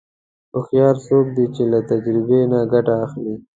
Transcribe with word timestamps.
هوښیار 0.53 0.95
څوک 1.07 1.25
دی 1.35 1.45
چې 1.55 1.63
له 1.71 1.79
تجربې 1.89 2.41
نه 2.51 2.59
ګټه 2.73 2.93
اخلي. 3.05 3.35